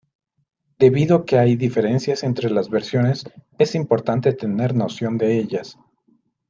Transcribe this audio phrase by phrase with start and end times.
[0.79, 3.23] Debido a que hay diferencias entre las versiones
[3.59, 5.77] es importante tener noción de ellas.